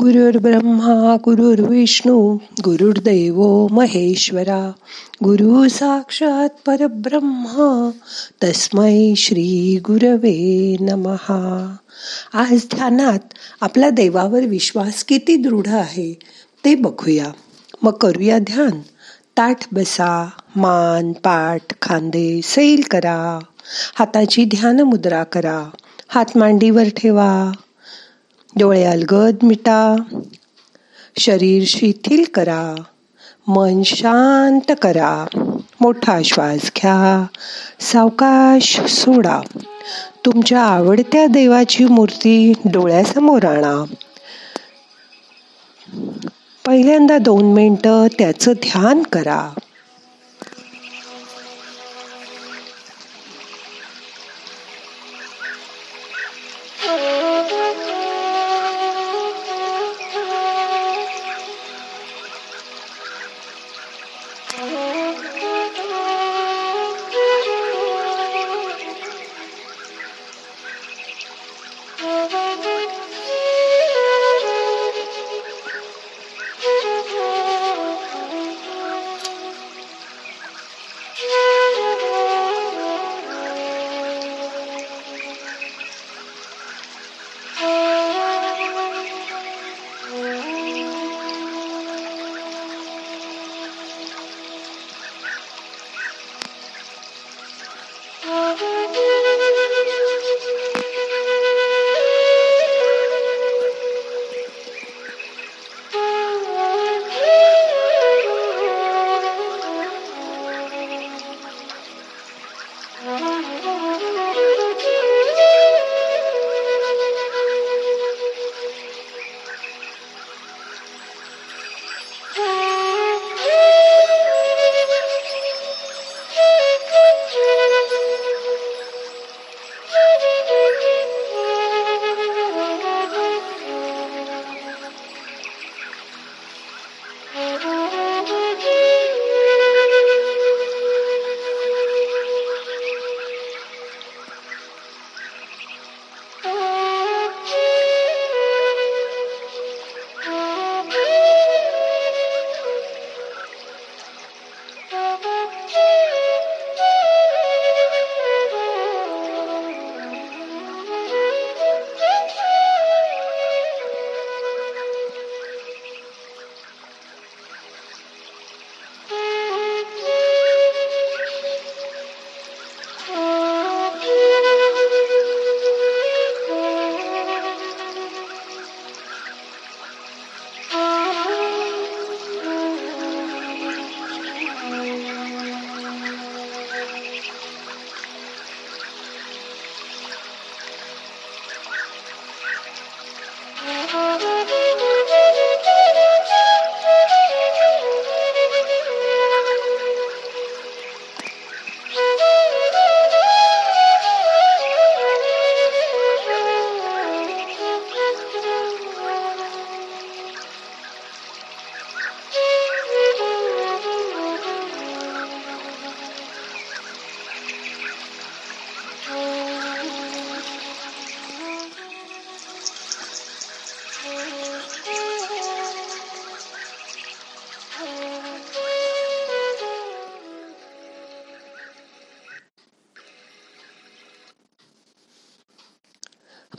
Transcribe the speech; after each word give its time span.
गुरुर् 0.00 0.36
ब्रह्मा 0.36 1.16
गुरुर्विष्णू 1.24 2.38
गुरुर्दैव 2.64 3.66
महेश्वरा 3.70 4.72
गुरु 5.24 5.68
साक्षात 5.68 6.48
परब्रह्मा 6.66 7.90
तस्मै 8.44 9.14
श्री 9.16 9.78
गुरवे 9.86 10.76
नमहा. 10.80 11.76
आज 12.34 12.66
ध्यानात 12.74 13.18
आपला 13.60 13.90
देवावर 13.90 14.40
विश्वास 14.40 15.04
किती 15.04 15.36
दृढ 15.36 15.68
आहे 15.68 16.18
ते 16.64 16.74
बघूया. 16.74 17.32
मग 17.82 17.92
करूया 17.92 18.38
ध्यान. 18.38 18.70
ताठ 19.36 19.64
बसा 19.72 20.30
मान 20.56 21.12
पाठ 21.12 21.74
खांदे 21.82 22.40
सैल 22.44 22.82
करा. 22.90 23.38
हाताची 23.94 24.44
ध्यान 24.44 24.80
मुद्रा 24.80 25.24
करा. 25.24 25.70
हात 26.08 26.36
मांडीवर 26.36 26.88
ठेवा. 26.96 27.52
डोळे 28.58 28.84
अलगद 28.84 29.36
मिटा. 29.42 29.96
शरीर 31.18 31.62
शिथिल 31.66 32.24
करा. 32.34 32.74
मन 33.46 33.82
शांत 33.82 34.72
करा. 34.82 35.26
मोठा 35.80 36.22
श्वास 36.24 36.60
घ्या. 36.60 37.26
सावकाश 37.80 38.80
सोडा. 38.80 39.40
तुमच्या 40.26 40.60
आवडत्या 40.60 41.26
देवाची 41.26 41.84
मूर्ती 41.84 42.52
डोळ्यासमोर 42.64 43.44
आणा. 43.44 43.84
पहिल्यांदा 46.66 47.18
दोन 47.18 47.44
मिनटं 47.44 48.06
त्याचं 48.18 48.52
ध्यान 48.52 49.02
करा. 49.02 49.50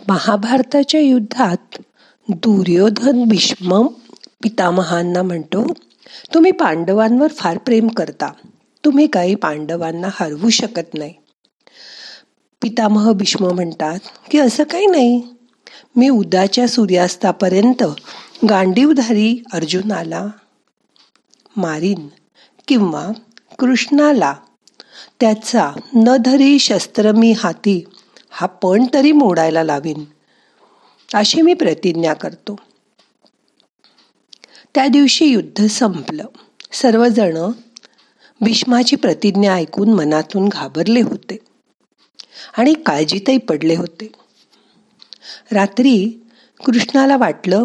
महाभारताच्या 0.08 1.02
युद्धात 1.02 1.82
दुर्योधन 2.30 3.24
भीष्म 3.24 3.88
पितामहांना 4.44 5.22
म्हणतो 5.22 5.74
तुम्ही 6.34 6.52
पांडवांवर 6.52 7.28
फार 7.28 7.58
प्रेम 7.58 7.88
करता. 7.88 8.32
तुम्ही 8.86 9.08
काही 9.08 9.36
पांडवांना 9.36 10.08
हरवू 10.12 10.50
शकत 10.50 10.94
नाही. 10.94 11.14
पितामह 12.62 13.12
भीष्म 13.12 13.46
म्हणतात 13.46 14.00
की 14.32 14.38
असं 14.38 14.64
काही 14.64 14.86
नाही. 14.86 15.22
मी 15.96 16.10
उद्याच्या 16.10 16.68
सूर्यास्तापर्यंत 16.68 17.84
गांडीवधारी 18.50 19.44
अर्जुनाला 19.54 20.28
मारीन 21.56 22.08
किंवा 22.68 23.08
कृष्णाला 23.60 24.34
त्याचा 25.20 25.72
न 25.96 26.18
धरी 26.18 26.60
शस्त्र 26.60 27.12
मी 27.12 27.32
हाती 27.32 27.84
हा 28.40 28.48
पण 28.48 28.86
तरी 28.94 29.12
मोडायला 29.12 29.64
लावीन. 29.64 30.06
अशी 31.14 31.42
मी 31.42 31.54
प्रतिज्ञा 31.54 32.14
करतो. 32.14 32.56
त्या 34.76 34.88
दिवशी 34.88 35.26
युद्ध 35.26 35.66
संपलं. 35.68 36.26
सर्वजण 36.72 37.52
भीष्माची 38.42 38.96
प्रतिज्ञा 38.96 39.54
ऐकून 39.54 39.90
मनातून 39.90 40.50
घाबरले 40.50 41.02
होते 41.02 41.38
आणि 42.58 42.74
काळजीतही 42.74 43.38
पडले 43.38 43.76
होते. 43.76 44.12
रात्री 45.52 46.26
कृष्णाला 46.66 47.18
वाटलं 47.18 47.64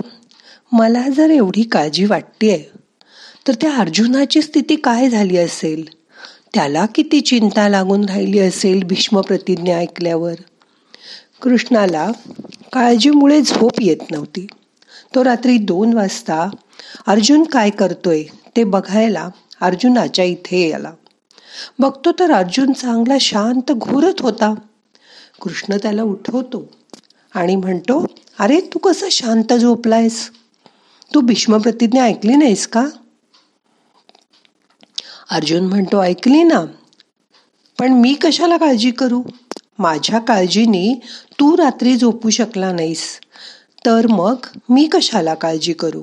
मला 0.72 1.08
जर 1.08 1.30
एवढी 1.30 1.62
काळजी 1.62 2.04
वाटतेय 2.04 2.58
तर 3.48 3.54
त्या 3.54 3.76
अर्जुनाची 3.76 4.42
स्थिती 4.42 4.76
काय 4.76 5.10
झाली 5.10 5.36
असेल? 5.36 5.88
त्याला 6.54 6.86
किती 6.86 7.20
चिंता 7.20 7.68
लागून 7.68 8.04
राहिली 8.04 8.38
असेल 8.38 8.82
भीष्म 8.82 9.20
प्रतिज्ञा 9.20 9.78
ऐकल्यावर? 9.78 10.34
कृष्णाला 11.44 12.10
काळजीमुळे 12.72 13.40
झोप 13.42 13.70
येत 13.80 14.10
नव्हती. 14.10 14.46
तो 15.14 15.24
रात्री 15.24 15.58
दोन 15.58 15.92
वाजता 15.92 16.50
अर्जुन 17.06 17.42
काय 17.42 17.70
करतोय? 17.70 18.22
ते 18.56 18.64
बघायला 18.64 19.28
अर्जुनाच्या 19.60 20.24
इथे 20.24 20.72
आला. 20.72 20.92
बघतो 21.78 22.12
तर 22.12 22.30
अर्जुन 22.30 22.72
चांगला 22.72 23.14
शांत 23.20 23.72
घोरत 23.72 24.14
होता. 24.20 24.54
कृष्ण 25.42 25.76
त्याला 25.76 26.02
उठवतो 26.02 26.70
आणि 27.34 27.56
म्हणतो 27.56 28.06
अरे 28.38 28.60
तू 28.60 28.78
कसं 28.78 29.08
शांत 29.10 29.52
झोपलायस? 29.52 30.30
तू 31.14 31.20
भीष्म 31.20 31.58
प्रतिज्ञा 31.58 32.04
ऐकली 32.04 32.36
नाहीस 32.36 32.66
का? 32.66 32.86
अर्जुन 35.30 35.66
म्हणतो 35.66 36.02
ऐकली 36.02 36.42
ना. 36.42 36.64
पण 37.78 37.92
मी 37.92 38.14
कशाला 38.14 38.56
काळजी 38.56 38.90
करू? 38.90 39.22
माझ्या 39.78 40.18
काळजीने 40.18 41.00
तू 41.32 41.56
रात्री 41.56 41.96
झोपू 41.96 42.30
शकला 42.30 42.72
नाहीस. 42.72 43.20
तर 43.86 44.06
मग 44.06 44.36
मी 44.68 44.88
कशाला 44.92 45.34
काळजी 45.34 45.72
करू? 45.72 46.02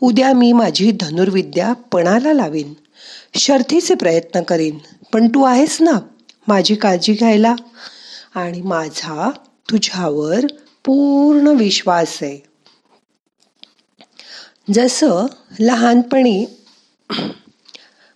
उद्या 0.00 0.32
मी 0.32 0.52
माझी 0.52 0.90
धनुर्विद्या 1.00 1.72
पणाला 1.72 2.32
लावीन. 2.32 2.74
शर्थीचे 3.34 3.94
प्रयत्न 3.94 4.42
करीन. 4.42 4.78
पण 5.12 5.28
तू 5.28 5.42
आहेस 5.42 5.76
ना 5.80 5.92
माझी 6.48 6.74
काळजी 6.74 7.12
घ्यायला? 7.12 7.54
आणि 8.34 8.62
माझा 8.62 9.30
तुझ्यावर 9.70 10.46
पूर्ण 10.84 11.46
विश्वास 11.46 12.18
आहे. 12.22 12.38
जसं 14.72 15.26
लहानपणी 15.60 16.46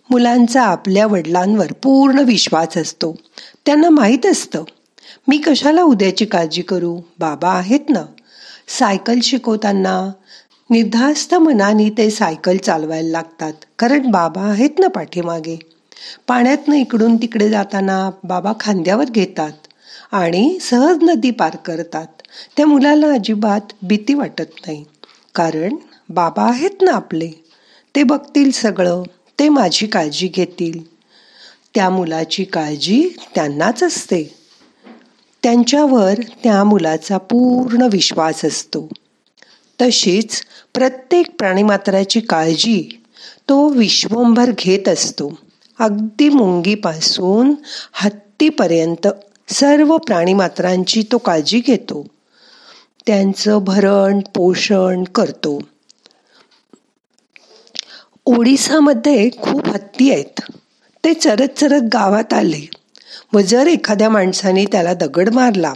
मुलांचा 0.09 0.63
आपल्या 0.63 1.07
वडिलांवर 1.07 1.71
पूर्ण 1.71 2.19
विश्वास 2.19 2.77
असतो. 2.77 3.15
त्यांना 3.65 3.89
माहीत 3.89 4.25
असतं 4.25 4.63
मी 5.27 5.37
कशाला 5.37 5.81
उद्याची 5.81 6.25
काळजी 6.25 6.61
करू? 6.61 6.99
बाबा 7.19 7.49
आहेत 7.49 7.79
ना. 7.89 8.03
सायकल 8.67 9.19
शिकवताना. 9.23 10.11
निर्धास्त 10.69 11.35
मनाने 11.35 11.89
ते 11.89 12.09
सायकल 12.09 12.57
चालवायला 12.57 13.09
लागतात. 13.09 13.53
कारण 13.79 14.11
बाबा 14.11 14.41
आहेत 14.41 14.69
ना 14.79 14.87
पाठीमागे. 14.87 15.59
पाण्यातनं 16.27 16.75
इकडून 16.75 17.15
तिकडे 17.15 17.49
जाताना 17.49 18.09
बाबा 18.23 18.53
खांद्यावर 18.59 19.05
घेतात 19.05 19.51
आणि 20.11 20.57
सहज 20.61 20.97
नदी 21.01 21.31
पार 21.31 21.55
करतात. 21.55 22.07
त्या 22.57 22.65
मुलाला 22.65 23.07
अजिबात 23.07 23.73
भीती 23.81 24.13
वाटत 24.13 24.67
नाही. 24.67 24.85
कारण 25.35 25.75
बाबा 26.09 26.43
आहेत 26.43 26.81
ना 26.81 26.91
आपले. 26.91 27.31
ते 27.95 28.03
बघतील 28.03 28.51
सगळं. 28.51 29.03
ते 29.39 29.49
माझी 29.49 29.87
काळजी 29.87 30.27
घेतील. 30.27 30.95
त्या 31.75 31.89
मुलाची 31.89 32.43
काळजी 32.43 33.09
त्यांनाच 33.35 33.83
असते. 33.83 34.40
त्यांच्यावर 35.43 36.13
त्या 36.43 36.63
मुलाचा 36.63 37.17
पूर्ण 37.17 37.87
विश्वास 37.91 38.45
असतो. 38.45 38.89
तशीच 39.81 40.41
प्रत्येक 40.73 41.35
प्राणीमात्राची 41.37 42.19
काळजी 42.19 43.03
तो 43.49 43.69
विश्वंभर 43.69 44.51
घेत 44.57 44.87
असतो. 44.87 45.39
अगदी 45.79 46.29
मुंगीपासून 46.29 47.55
हत्तीपर्यंत 47.93 49.07
सर्व 49.47 49.97
प्राणीमात्रांची 49.97 51.03
तो 51.11 51.17
काळजी 51.17 51.59
घेतो. 51.59 52.05
त्यांचं 53.07 53.57
भरण 53.63 54.19
पोषण 54.19 55.03
करतो. 55.03 55.59
ओडिसामध्ये 58.25 59.29
खूप 59.41 59.67
हत्ती 59.67 60.11
आहेत. 60.11 60.41
ते 61.05 61.13
चरत 61.13 61.47
चरत 61.57 61.81
गावात 61.93 62.33
आले. 62.33 62.80
व 63.33 63.39
जर 63.39 63.67
एखाद्या 63.67 64.09
माणसाने 64.09 64.65
त्याला 64.65 64.93
दगड 64.93 65.29
मारला 65.29 65.73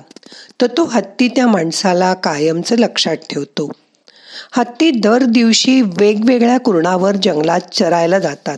तर 0.62 0.68
तो 0.68 0.84
हत्ती 0.84 1.28
त्या 1.28 1.48
माणसाला 1.48 2.14
कायमचं 2.14 2.76
लक्षात 2.76 3.16
ठेवतो. 3.30 3.72
हत्ती 4.52 4.92
दर 4.92 5.24
दिवशी 5.24 5.82
वेगवेगळ्या 5.82 6.58
कुरणावर 6.58 7.16
जंगलात 7.16 7.62
चरायला 7.74 8.20
जातात. 8.20 8.58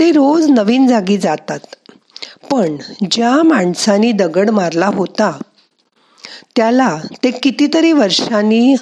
ते 0.00 0.10
रोज 0.10 0.46
नवीन 0.48 0.86
जागी 0.86 1.18
जातात. 1.18 1.58
पण 2.50 2.76
ज्या 3.10 3.42
माणसानी 3.42 4.12
दगड 4.12 4.50
मारला 4.50 4.86
होता 4.86 5.38
त्याला 6.56 6.98
ते 7.24 7.30
कितीतरी 7.30 7.92
वर्षांनी 7.92 8.74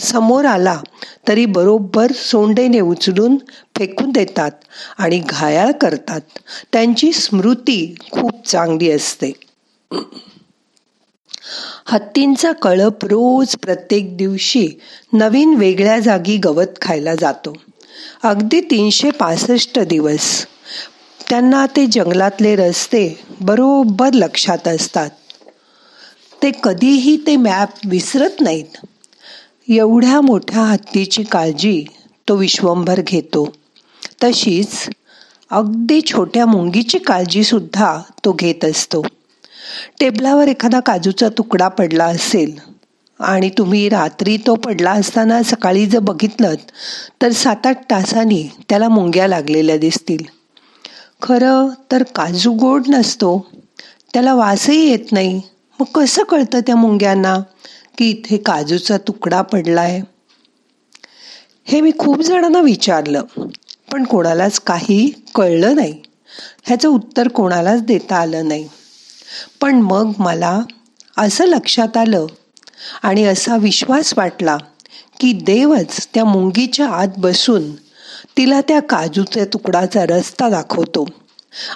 समोर 0.00 0.44
आला 0.44 0.80
तरी 1.28 1.46
बरोबर 1.46 2.12
सोंडेने 2.12 2.80
उचलून 2.80 3.36
फेकून 3.78 4.10
देतात 4.10 4.50
आणि 4.98 5.18
घायाळ 5.18 5.72
करतात. 5.72 6.20
त्यांची 6.72 7.12
स्मृती 7.12 7.94
खूप 8.10 8.46
चांगली 8.46 8.90
असते. 8.90 9.32
हत्तींचा 11.86 12.52
कळप 12.52 13.04
रोज 13.04 13.56
प्रत्येक 13.56 14.16
दिवशी 14.16 14.68
नवीन 15.12 15.54
वेगळ्या 15.54 15.98
जागी 15.98 16.36
गवत 16.36 16.80
खायला 16.82 17.14
जातो. 17.14 17.52
अगदी 18.22 18.60
तीनशे 18.60 19.10
पासष्ट 19.10 19.78
दिवस. 19.78 20.46
त्यांना 21.28 21.66
ते 21.66 21.86
जंगलातले 21.86 22.56
रस्ते 22.56 23.20
बरोबर 23.40 24.10
लक्षात 24.12 24.68
असतात. 24.68 25.10
ते 26.42 26.50
कधीही 26.62 27.16
ते 27.26 27.36
मॅप 27.36 27.68
विसरत 27.84 28.40
नाहीत. 28.40 28.86
एवढ्या 29.72 30.20
मोठ्या 30.20 30.62
हत्तीची 30.62 31.22
काळजी 31.22 31.84
तो 32.28 32.34
विश्वंभर 32.36 33.00
घेतो. 33.06 33.52
तशीच 34.24 34.88
अगदी 35.50 36.00
छोट्या 36.00 36.46
मुंगीची 36.46 36.98
काळजीसुद्धा 36.98 38.00
तो 38.24 38.32
घेत 38.32 38.64
असतो. 38.64 39.02
टेबलावर 40.00 40.48
एखादा 40.48 40.80
काजूचा 40.80 41.28
तुकडा 41.28 41.68
पडला 41.68 42.04
असेल 42.04 42.58
आणि 43.20 43.50
तुम्ही 43.58 43.88
रात्री 43.88 44.36
तो 44.36 44.54
पडला 44.54 44.90
असताना 44.90 45.42
सकाळी 45.42 45.86
जर 45.86 45.98
बघितलं 45.98 46.54
तर 47.22 47.30
सात 47.32 47.66
आठ 47.66 47.90
तासांनी 47.90 48.48
त्याला 48.68 48.88
मुंग्या 48.88 49.28
लागलेल्या 49.28 49.76
दिसतील. 49.76 50.24
खरं 51.22 51.68
तर 51.92 52.02
काजू 52.02 52.52
गोड 52.52 52.82
नसतो. 52.88 53.46
त्याला 54.12 54.34
वासही 54.34 54.90
येत 54.90 55.12
नाही. 55.12 55.42
मग 55.80 55.86
कसं 55.94 56.22
कळतं 56.22 56.60
त्या 56.60 56.76
मुंग्यांना? 56.76 57.36
की 57.98 58.10
इथे 58.10 58.36
काजूचा 58.36 58.96
तुकडा 58.98 59.42
पडलाय. 59.42 60.00
हे 61.64 61.80
मी 61.80 61.90
खूप 61.98 62.20
जणांना 62.20 62.60
विचारलं 62.60 63.22
पण 63.92 64.04
कोणालाच 64.04 64.60
काही 64.60 65.24
कळलं 65.34 65.76
नाही. 65.76 65.94
ह्याचं 66.62 66.88
उत्तर 66.88 67.28
कोणालाच 67.28 67.82
देता 67.82 68.16
आलं 68.16 68.48
नाही. 68.48 68.68
पण 69.60 69.74
मग 69.74 70.12
मला 70.18 70.60
असं 71.18 71.44
लक्षात 71.44 71.96
आलं 71.96 72.26
आणि 73.02 73.24
असा 73.24 73.56
विश्वास 73.56 74.14
वाटला 74.16 74.56
की 75.20 75.32
देवच 75.32 76.08
त्या 76.14 76.24
मुंगीच्या 76.24 76.88
आत 76.88 77.08
बसून 77.18 77.74
तिला 78.36 78.60
त्या 78.60 78.80
काजूच्या 78.80 79.44
तुकडाचा 79.44 80.04
रस्ता 80.04 80.48
दाखवतो 80.48 81.06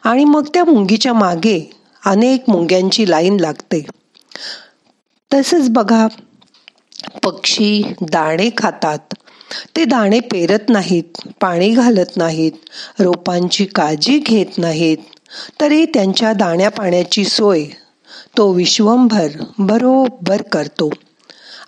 आणि 0.05 0.25
मग 0.25 0.47
त्या 0.55 0.65
मुंगीच्या 0.65 1.13
मागे 1.13 1.71
अनेक 2.05 2.45
मुंग्यांची 2.49 3.11
लाईन 3.11 3.37
लागते. 3.41 3.85
तसंच 5.35 5.69
बघा 5.71 6.07
पक्षी 7.23 7.83
दाणे 8.03 8.51
खातात. 8.59 8.99
ते 9.77 9.85
दाणे 9.85 10.21
पेरत 10.21 10.69
नाहीत 10.69 11.21
पाणी 11.41 11.71
घालत 11.71 12.17
नाहीत 12.17 12.53
रोपांची 13.01 13.65
काळजी 13.65 14.19
घेत 14.19 14.59
नाहीत. 14.59 14.97
तरी 15.61 15.85
त्यांच्या 15.85 16.33
दाण्या 16.33 16.71
पाण्याची 16.71 17.25
सोय 17.25 17.65
तो 18.37 18.51
विश्वंभर 18.53 19.29
बरोबर 19.59 20.43
करतो. 20.43 20.91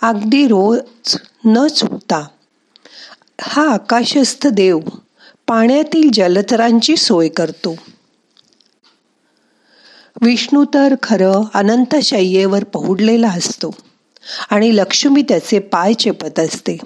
अगदी 0.02 0.46
रोज 0.46 1.16
न 1.46 1.66
चुकता 1.66 2.26
हा 3.42 3.68
आकाशस्थ 3.72 4.46
देव 4.46 4.78
पाण्यातील 5.48 6.10
जलचरांची 6.14 6.96
सोय 6.96 7.28
करतो. 7.28 7.76
विष्णू 10.22 10.64
तर 10.74 10.94
खरं 11.02 11.42
अनंतशय्येवर 11.54 12.64
पहुडलेला 12.64 13.28
असतो 13.28 13.74
आणि 14.50 14.76
लक्ष्मी 14.76 15.22
त्याचे 15.22 15.58
पाय 15.58 15.94
चेपत 15.94 16.38
असते. 16.38 16.78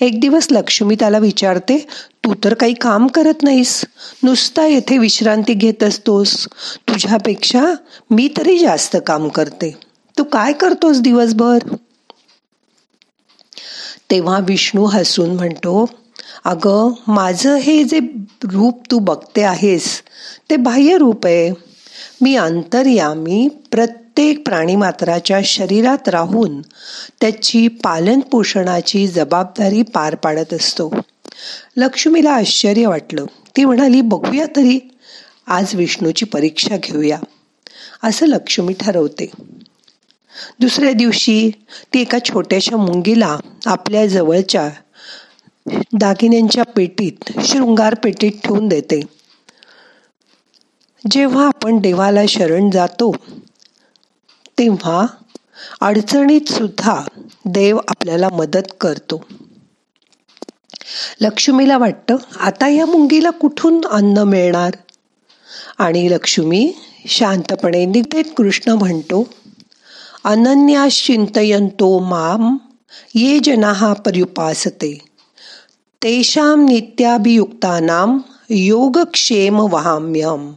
एक 0.00 0.20
दिवस 0.20 0.46
लक्ष्मी 0.50 0.94
त्याला 0.94 1.18
विचारते 1.18 1.86
तू 2.24 2.34
तर 2.44 2.54
काही 2.54 2.74
काम 2.74 3.06
करत 3.06 3.42
नाहीस. 3.42 3.84
नुसता 4.22 4.66
येथे 4.66 4.98
विश्रांती 4.98 5.54
घेत 5.54 5.82
असतोस. 5.82 6.46
तुझ्यापेक्षा 6.88 7.64
मी 8.10 8.28
तरी 8.36 8.58
जास्त 8.58 8.96
काम 9.06 9.28
करते. 9.28 9.76
तू 10.18 10.24
काय 10.24 10.52
करतोस 10.52 11.00
दिवसभर? 11.00 11.58
तेव्हा 14.10 14.38
विष्णू 14.38 14.84
हसून 14.84 15.30
म्हणतो 15.30 15.90
अगं 16.44 16.92
माझं 17.06 17.54
हे 17.54 17.84
जे 17.84 18.00
रूप 18.44 18.82
तू 18.90 18.98
बघते 18.98 19.42
आहेस 19.42 20.02
ते 20.50 20.56
बाह्य 20.56 20.96
रूप 20.98 21.26
आहे. 21.26 21.69
मी 22.20 22.36
अंतर्यामी 22.36 23.48
प्रत्येक 23.70 24.42
प्राणीमात्राच्या 24.44 25.40
शरीरात 25.44 26.08
राहून 26.08 26.60
त्याची 27.20 27.68
पालनपोषणाची 27.68 29.08
जबाबदारी 29.08 29.82
पार 29.82 30.14
पाडत 30.14 30.54
असतो. 30.54 30.94
लक्ष्मीला 31.76 32.30
आश्चर्य 32.30 32.86
वाटलं. 32.86 33.24
ती 33.56 33.64
म्हणाली 33.64 34.00
बघूया 34.00 34.46
तरी 34.56 34.78
आज 35.46 35.74
विष्णूची 35.74 36.24
परीक्षा 36.24 36.76
घेऊया. 36.76 37.18
असं 38.02 38.26
लक्ष्मी 38.26 38.72
ठरवते. 38.80 39.30
दुसऱ्या 40.60 40.92
दिवशी 40.92 41.50
ती 41.94 42.00
एका 42.00 42.18
छोट्याशा 42.18 42.76
मुंगीला 42.76 43.38
आपल्या 43.66 44.06
जवळच्या 44.06 44.70
दागिन्यांच्या 45.92 46.64
पेटीत 46.64 47.32
शृंगार 47.44 47.94
पेटीत 47.94 48.32
ठेवून 48.44 48.68
देते. 48.68 49.00
जेव्हा 51.10 51.46
आपण 51.46 51.78
देवाला 51.78 52.20
शरण 52.28 52.70
जातो 52.70 53.16
तेव्हा 54.58 55.06
अडचणीत 55.80 56.48
सुद्धा 56.48 57.02
देव 57.44 57.78
आपल्याला 57.88 58.28
मदत 58.28 58.72
करतो. 58.80 59.24
लक्ष्मीला 61.20 61.78
वाटतं 61.78 62.16
आता 62.40 62.68
या 62.68 62.86
मुंगीला 62.86 63.30
कुठून 63.30 63.84
अन्न 63.84 64.18
मिळणार? 64.18 64.70
आणि 65.78 66.10
लक्ष्मी 66.10 66.72
शांतपणे 67.06 67.84
निगेत 67.84 68.24
कृष्ण 68.36 68.70
म्हणतो 68.70 69.28
अनन्यास 70.24 70.92
चिंतयंतो 70.92 71.98
माम 71.98 72.56
ये 73.14 73.38
जनाहा 73.44 73.92
पर्युपासते। 73.92 74.98
तेषाम 76.02 76.64
नित्याभियुक्तानाम 76.64 78.18
योगक्षेम 78.50 79.60
वहाम्यम 79.60 80.52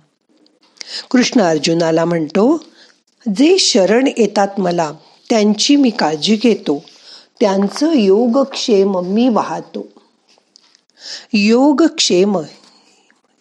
कृष्ण 1.11 1.41
अर्जुनाला 1.41 2.05
म्हणतो 2.05 2.63
जे 3.25 3.57
शरण 3.59 4.07
येतात 4.07 4.47
मला 4.57 4.91
त्यांची 5.29 5.75
मी 5.75 5.89
काळजी 5.89 6.35
घेतो. 6.35 6.83
त्यांचं 7.39 7.91
योगक्षेम 7.91 8.99
मी 8.99 9.29
वाहतो. 9.29 9.87
योगक्षेम 11.33 12.37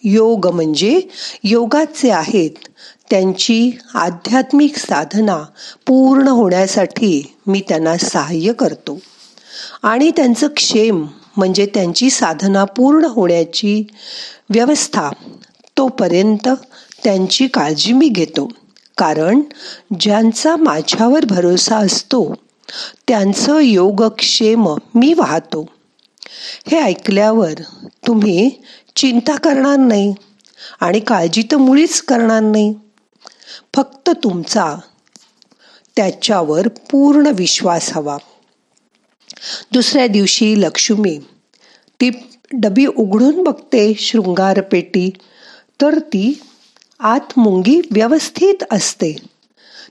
योग 0.04 0.46
म्हणजे 0.46 1.00
योगाचे 1.44 2.10
आहेत 2.10 2.50
त्यांची 3.10 3.70
आध्यात्मिक 3.94 4.76
साधना 4.76 5.44
पूर्ण 5.86 6.28
होण्यासाठी 6.28 7.34
मी 7.46 7.62
त्यांना 7.68 7.96
सहाय्य 7.96 8.52
करतो. 8.52 8.98
आणि 9.82 10.10
त्यांचं 10.10 10.46
क्षेम 10.56 11.06
म्हणजे 11.36 11.66
त्यांची 11.66 12.10
साधना 12.10 12.64
पूर्ण 12.64 13.04
होण्याची 13.04 13.86
व्यवस्था 14.50 15.10
तोपर्यंत 15.78 16.48
त्यांची 17.04 17.46
काळजी 17.46 17.92
मी 17.92 18.08
घेतो. 18.08 18.48
कारण 18.98 19.40
ज्यांचा 20.00 20.56
माझ्यावर 20.56 21.24
भरोसा 21.24 21.76
असतो 21.76 22.34
त्यांचं 23.08 23.58
योगक्षेम 23.58 24.68
मी 24.94 25.14
वाहतो. 25.14 25.66
हे 26.66 26.80
ऐकल्यावर 26.80 27.52
तुम्ही 28.06 28.50
चिंता 28.96 29.36
करणार 29.36 29.76
नाही 29.76 30.14
आणि 30.80 31.00
काळजी 31.00 31.42
तर 31.42 31.56
मुळीच 31.56 32.02
करणार 32.02 32.40
नाही. 32.40 32.74
फक्त 33.74 34.10
तुमचा 34.10 34.76
त्याच्यावर 35.96 36.68
पूर्ण 36.68 37.26
विश्वास 37.26 37.92
हवा. 37.92 38.18
दुसऱ्या 39.72 40.06
दिवशी 40.06 40.62
लक्ष्मी 40.62 41.18
ती 42.00 42.10
डबी 42.52 42.86
उघडून 42.86 43.42
बघते 43.42 43.94
शृंगारपेटी. 43.98 45.10
तर 45.80 45.98
ती 45.98 46.40
आत 47.02 47.38
मुंगी 47.38 47.80
व्यवस्थित 47.90 48.54
असते. 48.70 49.16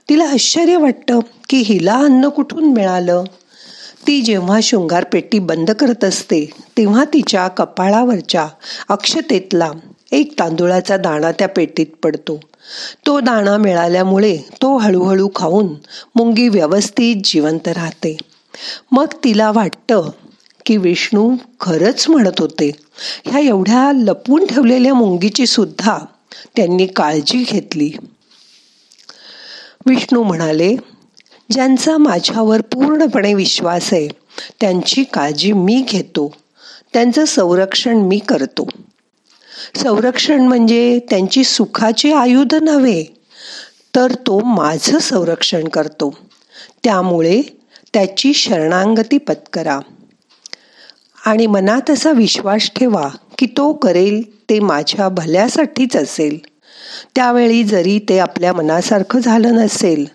तिला 0.08 0.24
आश्चर्य 0.24 0.76
वाटतं 0.76 1.18
की 1.50 1.56
हिला 1.56 1.94
अन्न 1.94 2.28
कुठून 2.28 2.64
मिळालं? 2.64 3.24
ती 4.06 4.22
जेव्हा 4.22 4.60
शृंगार 4.62 5.04
पेटी 5.04 5.38
बंद 5.38 5.70
करत 5.70 6.04
असते 6.04 6.50
तेव्हा 6.78 7.04
तिच्या 7.04 7.48
कपाळावरच्या 7.48 8.48
अक्षतेतला 8.88 9.70
एक 10.12 10.38
तांदुळाचा 10.38 10.96
दाणा 10.96 11.32
त्या 11.32 11.48
पेटीत 11.48 11.86
पडतो. 12.02 12.40
तो 13.06 13.20
दाणा 13.20 13.56
मिळाल्यामुळे 13.56 14.36
तो 14.36 14.76
हळूहळू 14.76 15.28
खाऊन 15.34 15.66
मुंगी 16.14 16.48
व्यवस्थित 16.48 17.16
जिवंत 17.24 17.68
राहते. 17.68 18.16
मग 18.92 19.06
तिला 19.24 19.50
वाटतं 19.50 20.10
की 20.66 20.76
विष्णू 20.76 21.34
खरंच 21.60 22.08
म्हणत 22.08 22.40
होते. 22.40 22.70
ह्या 23.24 23.40
एवढ्या 23.40 23.92
लपून 23.92 24.46
ठेवलेल्या 24.46 24.94
मुंगीची 24.94 25.46
सुद्धा 25.46 25.98
त्यांनी 26.56 26.86
काळजी 26.86 27.44
घेतली. 27.48 27.90
विष्णू 29.86 30.22
म्हणाले 30.22 30.76
ज्यांचा 31.50 31.96
माझ्यावर 31.96 32.60
पूर्णपणे 32.60 33.34
विश्वास 33.34 33.92
आहे 33.92 34.08
त्यांची 34.60 35.04
काळजी 35.04 35.52
मी 35.52 35.84
घेतो. 35.88 36.34
त्यांचं 36.92 37.24
संरक्षण 37.24 37.96
मी 37.96 38.18
करतो. 38.18 38.68
संरक्षण 39.76 40.40
म्हणजे 40.40 40.98
त्यांची 41.10 41.44
सुखाचे 41.44 42.12
आयुध 42.12 42.54
नव्हे 42.54 43.04
तर 43.96 44.12
तो 44.12 44.40
माझं 44.40 44.98
संरक्षण 44.98 45.68
करतो. 45.68 46.18
त्यामुळे 46.84 47.42
त्याची 47.94 48.34
शरणांगती 48.34 49.18
पत्करा. 49.18 49.78
आणि 51.26 51.46
मनात 51.46 51.90
असा 51.90 52.12
विश्वास 52.12 52.70
ठेवा 52.76 53.08
की 53.38 53.46
तो 53.46 53.72
करेल 53.72 54.22
ते 54.50 54.60
माझ्या 54.60 55.08
भल्यासाठीच 55.08 55.96
असेल. 55.96 56.38
त्यावेळी 57.14 57.64
जरी 57.64 57.98
ते 57.98 58.18
आपल्या 58.18 58.52
मनासारखं 58.52 59.20
झालं 59.20 59.54
नसेल 59.54 60.08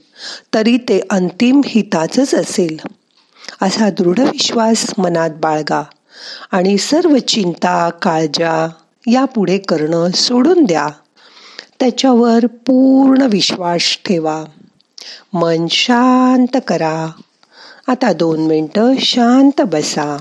तरी 0.54 0.78
ते 0.78 1.02
अंतिम 1.10 1.62
हिताचंच 1.66 2.36
असेल. 2.36 2.78
असा 3.62 3.90
दृढ 3.90 4.20
विश्वास 4.20 4.86
मनात 4.98 5.30
बाळगा 5.30 5.84
आणि 6.52 6.78
सर्व 6.78 7.18
चिंता 7.18 7.90
काळजा 7.90 8.70
यापुढे 9.08 9.58
करणं 9.58 10.12
सोडून 10.12 10.64
द्या. 10.64 10.88
त्याच्यावर 11.80 12.46
पूर्ण 12.46 13.22
विश्वास 13.22 13.98
ठेवा. 14.06 14.44
मन 15.34 15.68
शांत 15.70 16.58
करा. 16.68 17.08
आता 17.88 18.14
दोन 18.14 18.40
मिनटं 18.40 18.94
शांत 19.00 19.62
बसा. 19.62 20.18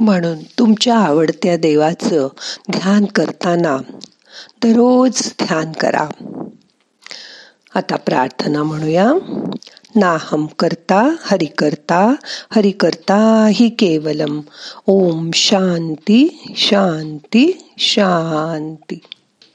म्हणून 0.00 0.38
तुमच्या 0.58 0.96
आवडत्या 0.96 1.56
देवाचं 1.56 2.28
ध्यान 2.70 3.04
करताना 3.04 3.76
दररोज 4.62 5.32
ध्यान 5.44 5.72
करा. 5.72 6.08
आता 7.74 7.96
प्रार्थना 7.96 8.62
म्हणूया. 8.62 9.12
नाहम 9.96 10.46
करता 10.46 11.14
हरि 11.20 11.46
करता 11.46 12.14
हरि 12.50 12.70
करता 12.70 13.48
हि 13.52 13.68
केवलम. 13.68 14.40
ओम 14.86 15.30
शांती 15.34 16.52
शांती 16.56 17.74
शांती. 17.78 19.00